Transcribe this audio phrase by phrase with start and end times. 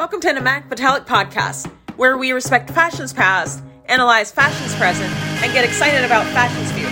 [0.00, 5.12] Welcome to the Manic Metallic Podcast, where we respect fashion's past, analyze fashion's present,
[5.44, 6.88] and get excited about fashion's future.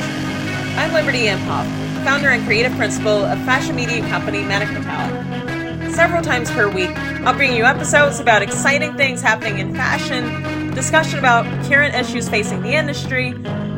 [0.78, 1.64] I'm Liberty Imhoff,
[2.04, 5.94] founder and creative principal of fashion media company Manic Metallic.
[5.94, 6.90] Several times per week,
[7.24, 12.60] I'll bring you episodes about exciting things happening in fashion, discussion about current issues facing
[12.60, 13.28] the industry,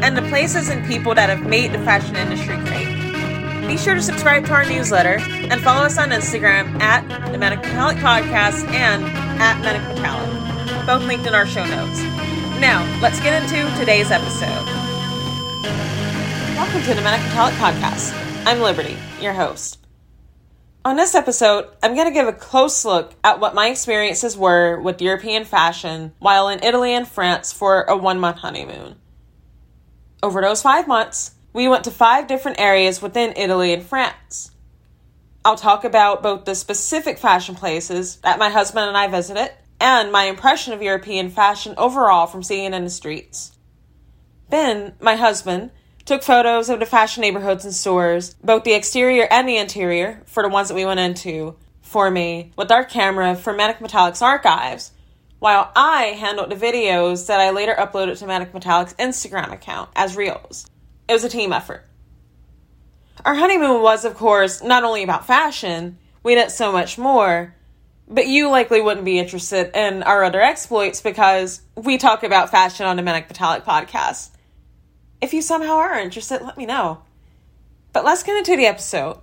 [0.02, 3.00] and the places and people that have made the fashion industry great.
[3.68, 7.60] Be sure to subscribe to our newsletter and follow us on Instagram at the Manic
[7.60, 12.02] Metallic Podcast and at Manic Metallic, both linked in our show notes.
[12.60, 14.66] Now, let's get into today's episode.
[16.56, 18.12] Welcome to the Manic Metallic Podcast.
[18.44, 19.78] I'm Liberty, your host.
[20.84, 24.78] On this episode, I'm going to give a close look at what my experiences were
[24.78, 28.96] with European fashion while in Italy and France for a one month honeymoon.
[30.22, 34.50] Over those five months, we went to five different areas within Italy and France.
[35.44, 40.12] I'll talk about both the specific fashion places that my husband and I visited and
[40.12, 43.52] my impression of European fashion overall from seeing it in the streets.
[44.50, 45.70] Ben, my husband,
[46.04, 50.42] took photos of the fashion neighborhoods and stores, both the exterior and the interior, for
[50.42, 54.92] the ones that we went into, for me, with our camera for Manic Metallic's archives,
[55.38, 60.16] while I handled the videos that I later uploaded to Manic Metallic's Instagram account as
[60.16, 60.66] Reels.
[61.08, 61.86] It was a team effort.
[63.24, 67.54] Our honeymoon was, of course, not only about fashion, we did so much more,
[68.08, 72.86] but you likely wouldn't be interested in our other exploits because we talk about fashion
[72.86, 74.30] on the Manic Metallic podcast.
[75.20, 77.02] If you somehow are interested, let me know.
[77.92, 79.20] But let's get into the episode.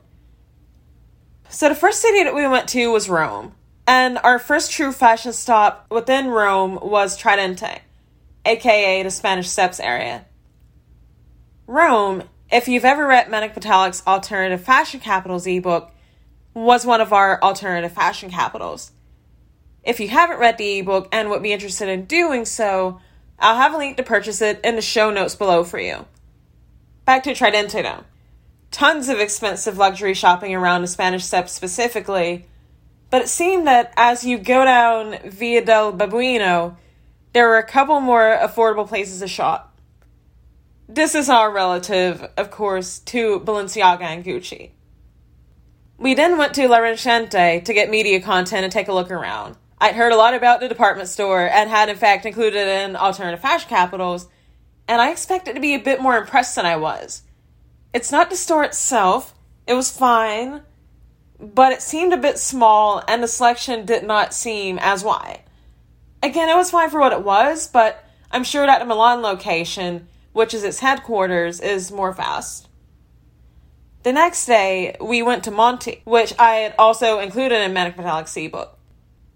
[1.50, 3.54] So, the first city that we went to was Rome,
[3.88, 7.80] and our first true fashion stop within Rome was Tridente,
[8.46, 10.26] aka the Spanish Steps area.
[11.66, 15.92] Rome, if you've ever read Manic Metallic's Alternative Fashion Capitals ebook,
[16.54, 18.92] was one of our alternative fashion capitals.
[19.84, 23.00] If you haven't read the ebook and would be interested in doing so,
[23.38, 26.06] I'll have a link to purchase it in the show notes below for you.
[27.06, 28.06] Back to Tridente now.
[28.72, 32.46] Tons of expensive luxury shopping around the Spanish Steps specifically,
[33.10, 36.76] but it seemed that as you go down Via del Babuino,
[37.34, 39.67] there were a couple more affordable places to shop.
[40.90, 44.72] This is our relative, of course, to Balenciaga and Gucci.
[45.98, 49.58] We then went to La Rinascente to get media content and take a look around.
[49.80, 53.42] I'd heard a lot about the department store and had, in fact, included in alternative
[53.42, 54.30] fashion capitals,
[54.88, 57.24] and I expected to be a bit more impressed than I was.
[57.94, 59.34] It's not the store itself,
[59.68, 60.62] it was fine,
[61.38, 65.42] but it seemed a bit small and the selection did not seem as wide.
[66.24, 70.08] Again, it was fine for what it was, but I'm sure that the Milan location
[70.38, 72.70] which is its headquarters, is more fast.
[74.04, 78.38] The next day, we went to Monti, which I had also included in Manic Metallic's
[78.38, 78.78] ebook.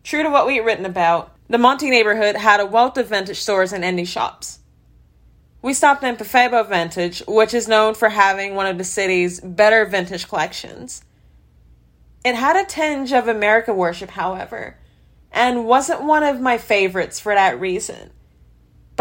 [0.03, 3.41] True to what we had written about, the Monti neighborhood had a wealth of vintage
[3.41, 4.59] stores and indie shops.
[5.63, 9.85] We stopped in Pifebo Vintage, which is known for having one of the city's better
[9.85, 11.03] vintage collections.
[12.23, 14.78] It had a tinge of America worship, however,
[15.31, 18.11] and wasn't one of my favorites for that reason.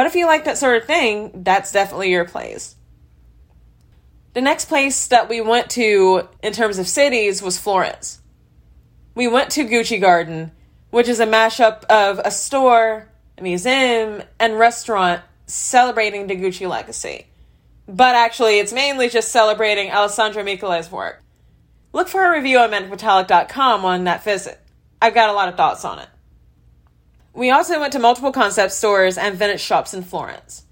[0.01, 2.75] But if you like that sort of thing, that's definitely your place.
[4.33, 8.23] The next place that we went to in terms of cities was Florence.
[9.15, 10.53] We went to Gucci Garden,
[10.89, 17.27] which is a mashup of a store, a museum, and restaurant celebrating the Gucci legacy.
[17.87, 21.23] But actually, it's mainly just celebrating Alessandro Michele's work.
[21.93, 24.59] Look for a review on manicmetallic.com on that visit.
[25.03, 26.09] I've got a lot of thoughts on it.
[27.33, 30.65] We also went to multiple concept stores and vintage shops in Florence.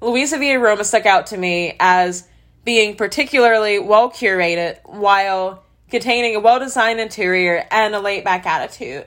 [0.00, 2.28] Luisa Via Roma stuck out to me as
[2.64, 9.06] being particularly well curated while containing a well designed interior and a laid back attitude.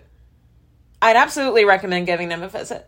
[1.02, 2.88] I'd absolutely recommend giving them a visit.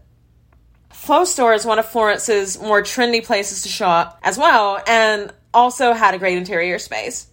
[0.90, 5.94] Flow Store is one of Florence's more trendy places to shop as well, and also
[5.94, 7.29] had a great interior space.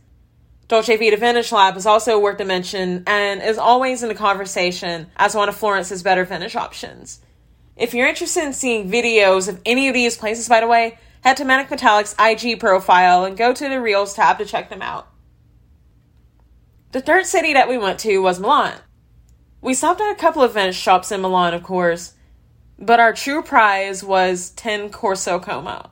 [0.69, 5.07] Dolce Vita Vintage Lab is also worth a mention and is always in the conversation
[5.17, 7.21] as one of Florence's better vintage options.
[7.77, 11.37] If you're interested in seeing videos of any of these places, by the way, head
[11.37, 15.07] to Manic Metallic's IG profile and go to the Reels tab to check them out.
[16.91, 18.79] The third city that we went to was Milan.
[19.61, 22.15] We stopped at a couple of vintage shops in Milan, of course,
[22.77, 25.91] but our true prize was 10 Corso Como.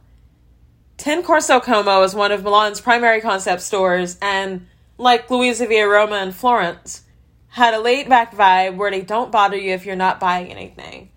[0.96, 6.22] 10 Corso Como is one of Milan's primary concept stores, and like Luisa Via Roma
[6.22, 7.02] in Florence,
[7.48, 11.10] had a laid back vibe where they don't bother you if you're not buying anything.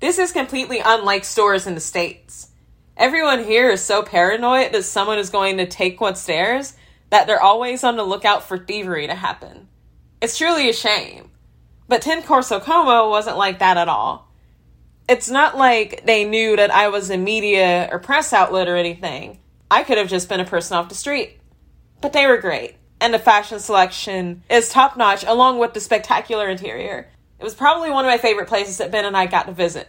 [0.00, 2.48] This is completely unlike stores in the States.
[2.96, 6.74] Everyone here is so paranoid that someone is going to take what's theirs
[7.10, 9.68] that they're always on the lookout for thievery to happen.
[10.20, 11.30] It's truly a shame.
[11.88, 14.23] But Ten Corso Como wasn't like that at all.
[15.08, 19.38] It's not like they knew that I was a media or press outlet or anything.
[19.70, 21.38] I could have just been a person off the street.
[22.00, 26.48] But they were great, and the fashion selection is top notch along with the spectacular
[26.48, 27.10] interior.
[27.38, 29.88] It was probably one of my favorite places that Ben and I got to visit.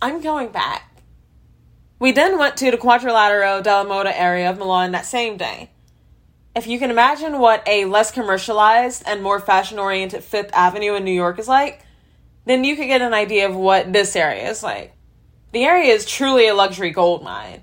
[0.00, 1.02] I'm going back.
[1.98, 5.70] We then went to the Quadrilatero della Moda area of Milan that same day.
[6.54, 11.04] If you can imagine what a less commercialized and more fashion oriented Fifth Avenue in
[11.04, 11.82] New York is like,
[12.44, 14.94] then you could get an idea of what this area is like.
[15.52, 17.62] The area is truly a luxury gold mine.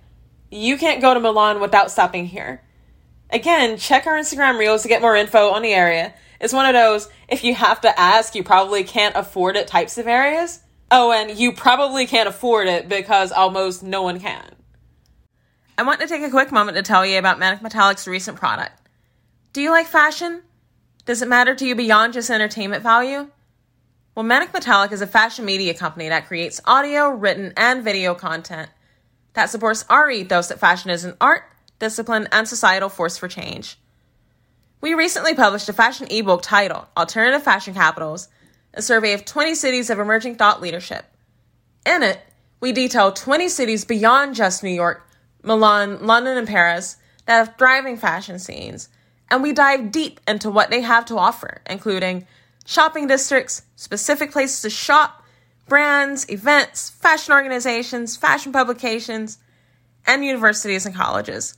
[0.52, 2.62] You can't go to Milan without stopping here.
[3.30, 6.14] Again, check our Instagram reels to get more info on the area.
[6.40, 9.98] It's one of those, if you have to ask, you probably can't afford it types
[9.98, 10.62] of areas.
[10.90, 14.56] Oh, and you probably can't afford it because almost no one can.
[15.78, 18.72] I want to take a quick moment to tell you about Manic Metallic's recent product.
[19.52, 20.44] Do you like fashion?
[21.06, 23.30] Does it matter to you beyond just entertainment value?
[24.18, 28.68] Well, Manic Metallic is a fashion media company that creates audio, written, and video content
[29.34, 31.44] that supports our ethos that fashion is an art,
[31.78, 33.78] discipline, and societal force for change.
[34.82, 38.28] We recently published a fashion ebook titled Alternative Fashion Capitals,
[38.74, 41.06] a survey of 20 cities of emerging thought leadership.
[41.86, 42.20] In it,
[42.60, 45.08] we detail 20 cities beyond just New York,
[45.44, 46.98] Milan, London, and Paris
[47.28, 48.90] that have thriving fashion scenes,
[49.30, 52.26] and we dive deep into what they have to offer, including
[52.68, 55.24] shopping districts, specific places to shop,
[55.68, 59.38] brands, events, fashion organizations, fashion publications,
[60.06, 61.56] and universities and colleges.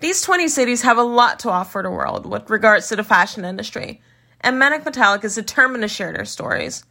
[0.00, 3.44] These 20 cities have a lot to offer the world with regards to the fashion
[3.44, 4.02] industry,
[4.40, 6.84] and Manic Metallic is determined to share their stories.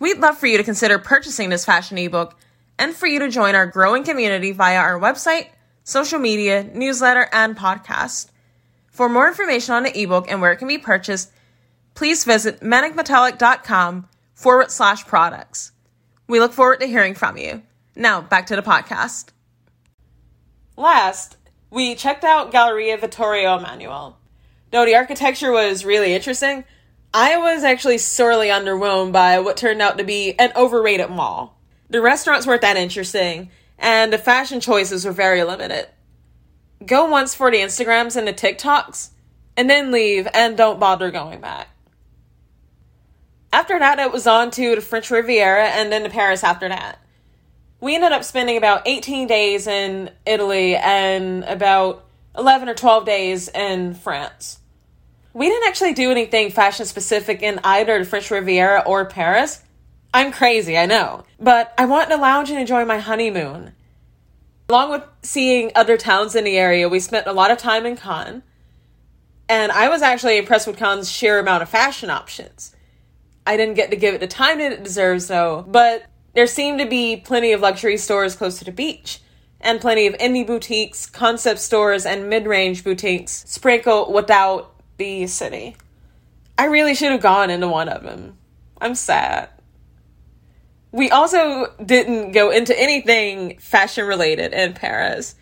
[0.00, 2.36] We'd love for you to consider purchasing this fashion ebook
[2.80, 5.50] and for you to join our growing community via our website,
[5.84, 8.28] social media, newsletter, and podcast.
[8.88, 11.30] For more information on the ebook and where it can be purchased,
[11.94, 15.72] please visit manicmetallic.com forward slash products.
[16.26, 17.62] We look forward to hearing from you.
[17.96, 19.30] Now, back to the podcast.
[20.76, 21.36] Last,
[21.70, 24.16] we checked out Galleria Vittorio Emanuele.
[24.70, 26.64] Though the architecture was really interesting,
[27.12, 31.60] I was actually sorely underwhelmed by what turned out to be an overrated mall.
[31.88, 35.88] The restaurants weren't that interesting, and the fashion choices were very limited.
[36.86, 39.10] Go once for the Instagrams and the TikToks,
[39.56, 41.68] and then leave and don't bother going back.
[43.52, 47.00] After that, it was on to the French Riviera and then to Paris after that
[47.80, 52.04] we ended up spending about 18 days in Italy and about
[52.36, 54.58] 11 or 12 days in France.
[55.32, 59.62] We didn't actually do anything fashion specific in either the French Riviera or Paris.
[60.12, 61.24] I'm crazy, I know.
[61.38, 63.72] But I wanted to lounge and enjoy my honeymoon.
[64.68, 67.96] Along with seeing other towns in the area, we spent a lot of time in
[67.96, 68.42] Cannes.
[69.48, 72.74] And I was actually impressed with Cannes' sheer amount of fashion options.
[73.46, 76.04] I didn't get to give it the time that it deserves, though, but
[76.34, 79.20] there seem to be plenty of luxury stores close to the beach,
[79.60, 85.76] and plenty of indie boutiques, concept stores, and mid range boutiques sprinkled without the city.
[86.56, 88.36] I really should have gone into one of them.
[88.80, 89.48] I'm sad.
[90.92, 95.36] We also didn't go into anything fashion related in Paris.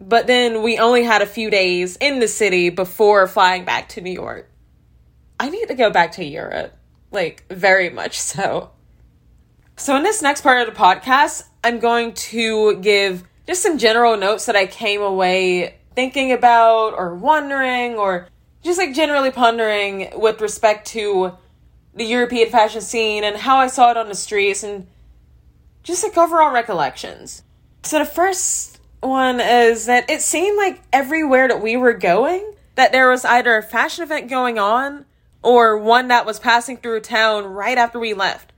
[0.00, 4.00] But then we only had a few days in the city before flying back to
[4.00, 4.48] New York.
[5.40, 6.77] I need to go back to Europe.
[7.10, 8.70] Like, very much so.
[9.76, 14.16] So, in this next part of the podcast, I'm going to give just some general
[14.16, 18.28] notes that I came away thinking about or wondering or
[18.62, 21.32] just like generally pondering with respect to
[21.94, 24.86] the European fashion scene and how I saw it on the streets and
[25.82, 27.42] just like overall recollections.
[27.84, 32.92] So, the first one is that it seemed like everywhere that we were going, that
[32.92, 35.04] there was either a fashion event going on
[35.42, 38.52] or one that was passing through town right after we left.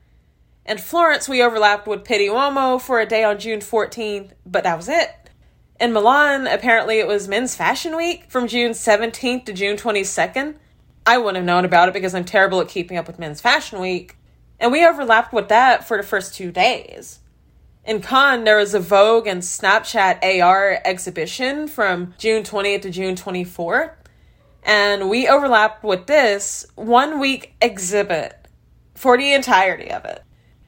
[0.67, 4.77] In Florence, we overlapped with Pitti Uomo for a day on June 14th, but that
[4.77, 5.11] was it.
[5.81, 10.57] In Milan, apparently it was Men's Fashion Week from June 17th to June 22nd.
[11.07, 13.81] I wouldn't have known about it because I'm terrible at keeping up with Men's Fashion
[13.81, 14.17] Week.
[14.59, 17.21] And we overlapped with that for the first two days.
[17.85, 23.17] In Cannes, there was a Vogue and Snapchat AR exhibition from June 20th to June
[23.17, 23.93] 24th.
[24.63, 28.49] And we overlapped with this one week exhibit
[28.95, 30.23] for the entirety of it.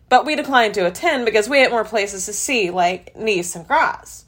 [0.08, 3.66] But we declined to attend because we had more places to see, like Nice and
[3.66, 4.24] Grasse.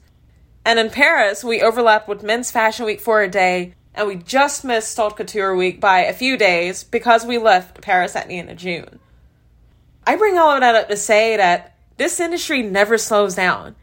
[0.65, 4.65] And in Paris, we overlapped with Men's Fashion Week for a day, and we just
[4.65, 8.49] missed Haute Couture Week by a few days because we left Paris at the end
[8.49, 8.99] of June.
[10.07, 13.75] I bring all of that up to say that this industry never slows down.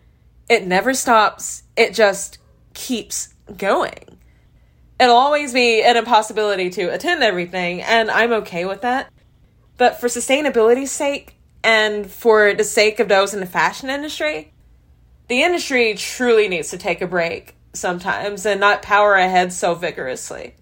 [0.48, 1.62] It never stops.
[1.76, 2.38] It just
[2.74, 4.18] keeps going.
[5.02, 9.12] It'll always be an impossibility to attend everything, and I'm okay with that.
[9.76, 14.52] But for sustainability's sake, and for the sake of those in the fashion industry,
[15.26, 20.54] the industry truly needs to take a break sometimes and not power ahead so vigorously.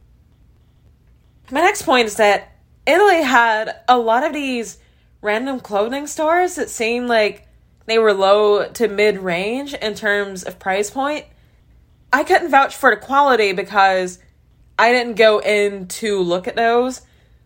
[1.51, 2.51] My next point is that
[2.87, 4.79] Italy had a lot of these
[5.21, 7.47] random clothing stores that seemed like
[7.85, 11.27] they were low to mid range in terms of price point.
[12.11, 14.19] I couldn't vouch for the quality because
[14.81, 17.03] I didn't go in to look at those,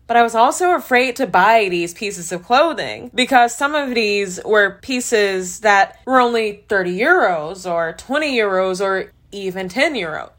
[0.07, 4.39] but I was also afraid to buy these pieces of clothing because some of these
[4.45, 10.31] were pieces that were only 30 euros or 20 euros or even 10 euro.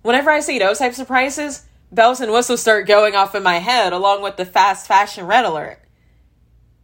[0.00, 3.58] Whenever I see those types of prices, bells and whistles start going off in my
[3.58, 5.78] head along with the fast fashion red alert.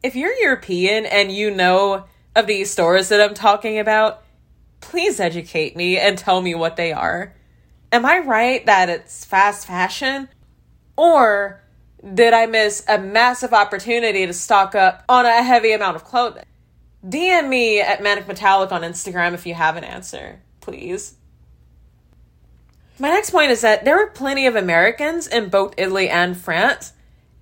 [0.02, 2.04] If you're European and you know
[2.36, 4.22] of these stores that I'm talking about,
[4.82, 7.34] please educate me and tell me what they are.
[7.92, 10.28] Am I right that it's fast fashion?
[10.96, 11.60] Or
[12.14, 16.44] did I miss a massive opportunity to stock up on a heavy amount of clothing?
[17.04, 21.16] DM me at Manic Metallic on Instagram if you have an answer, please.
[22.98, 26.92] My next point is that there were plenty of Americans in both Italy and France,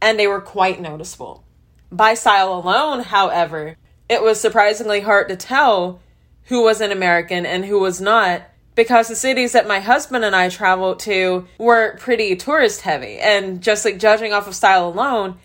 [0.01, 1.45] and they were quite noticeable.
[1.91, 3.77] By style alone, however,
[4.09, 6.01] it was surprisingly hard to tell
[6.45, 8.43] who was an American and who was not
[8.79, 13.19] because the cities that my husband and I traveled to were pretty tourist heavy.
[13.19, 15.41] And just like judging off of style alone,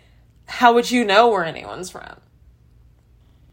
[0.45, 2.21] how would you know where anyone's from?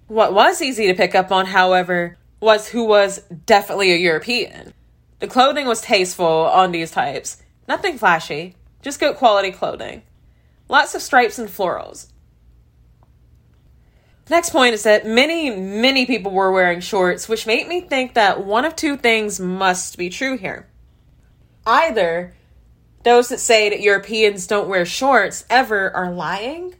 [0.06, 4.74] What was easy to pick up on, however, was who was definitely a European.
[5.18, 7.42] The clothing was tasteful on these types.
[7.66, 10.02] Nothing flashy, just good quality clothing.
[10.68, 12.08] Lots of stripes and florals.
[14.30, 18.46] Next point is that many, many people were wearing shorts, which made me think that
[18.46, 20.68] one of two things must be true here.
[21.66, 22.32] Either
[23.02, 26.76] those that say that Europeans don't wear shorts ever are lying,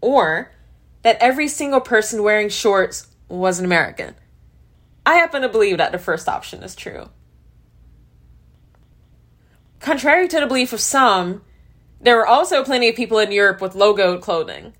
[0.00, 0.52] or
[1.02, 4.14] that every single person wearing shorts was an American.
[5.04, 7.10] I happen to believe that the first option is true.
[9.80, 11.42] Contrary to the belief of some,
[12.00, 14.72] there were also plenty of people in Europe with logoed clothing.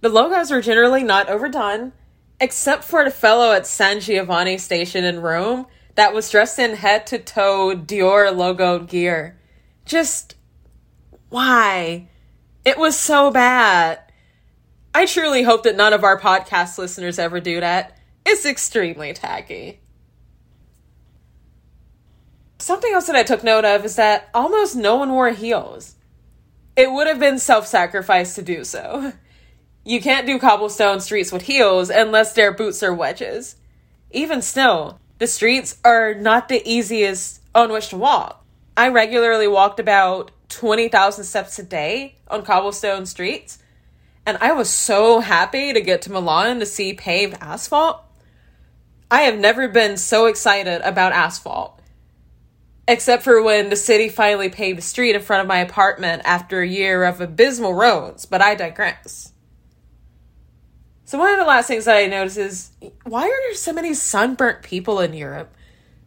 [0.00, 1.92] The logos were generally not overdone,
[2.40, 7.06] except for the fellow at San Giovanni station in Rome that was dressed in head
[7.08, 9.40] to toe Dior logoed gear.
[9.84, 10.36] Just
[11.28, 12.08] why?
[12.64, 13.98] It was so bad.
[14.94, 17.98] I truly hope that none of our podcast listeners ever do that.
[18.24, 19.80] It's extremely tacky.
[22.60, 25.96] Something else that I took note of is that almost no one wore heels.
[26.76, 29.12] It would have been self sacrifice to do so.
[29.88, 33.56] You can't do cobblestone streets with heels unless their boots are wedges.
[34.10, 38.44] Even still, the streets are not the easiest on which to walk.
[38.76, 43.60] I regularly walked about 20,000 steps a day on cobblestone streets,
[44.26, 48.02] and I was so happy to get to Milan to see paved asphalt.
[49.10, 51.80] I have never been so excited about asphalt
[52.86, 56.60] except for when the city finally paved a street in front of my apartment after
[56.60, 59.32] a year of abysmal roads, but I digress.
[61.08, 62.70] So, one of the last things that I noticed is
[63.04, 65.50] why are there so many sunburnt people in Europe?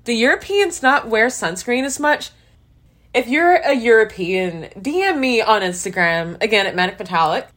[0.04, 2.30] Do Europeans not wear sunscreen as much?
[3.12, 7.48] If you're a European, DM me on Instagram, again at Manic Metallic,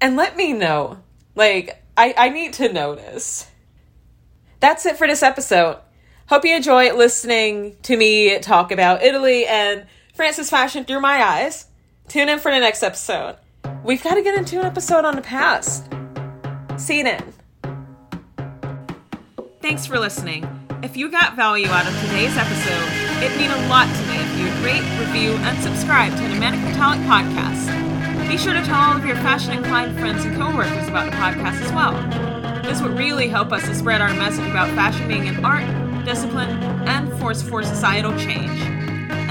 [0.00, 0.98] and let me know.
[1.36, 3.48] Like, I, I need to this.
[4.58, 5.78] That's it for this episode.
[6.26, 11.66] Hope you enjoy listening to me talk about Italy and France's fashion through my eyes.
[12.08, 13.36] Tune in for the next episode.
[13.84, 15.88] We've got to get into an episode on the past.
[19.60, 20.46] Thanks for listening.
[20.82, 24.38] If you got value out of today's episode, it'd mean a lot to me if
[24.38, 27.68] you would rate, review, and subscribe to the Manic Metallic podcast.
[28.28, 31.60] Be sure to tell all of your fashion inclined friends and coworkers about the podcast
[31.62, 31.92] as well.
[32.62, 35.66] This would really help us to spread our message about fashion being an art
[36.04, 36.50] discipline,
[36.88, 38.60] and force for societal change.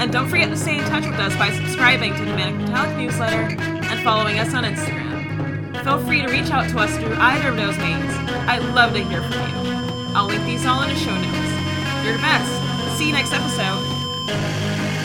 [0.00, 2.96] And don't forget to stay in touch with us by subscribing to the Manic Metallic
[2.96, 5.01] newsletter and following us on Instagram.
[5.84, 8.12] Feel free to reach out to us through either of those means.
[8.46, 10.14] I'd love to hear from you.
[10.14, 12.04] I'll link these all in the show notes.
[12.04, 12.98] You're the best.
[12.98, 15.01] See you next episode.